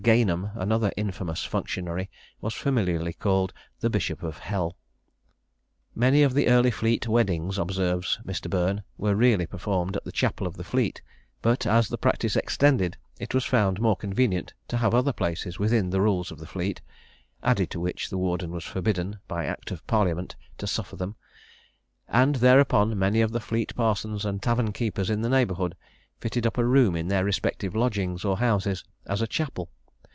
[0.01, 2.09] Gaynham, another infamous functionary,
[2.41, 4.75] was familiarly called the Bishop of Hell.
[5.93, 8.49] "Many of the early Fleet weddings," observes Mr.
[8.49, 11.03] Burn, "were really performed at the chapel of the Fleet;
[11.43, 15.91] but as the practice extended, it was found more convenient to have other places, within
[15.91, 16.81] the Rules of the Fleet,
[17.43, 21.15] (added to which, the Warden was forbidden, by act of parliament, to suffer them,)
[22.07, 25.75] and, thereupon, many of the Fleet parsons and tavern keepers in the neighbourhood
[26.19, 29.69] fitted up a room in their respective lodgings or houses as a chapel!